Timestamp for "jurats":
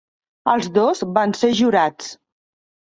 1.63-2.13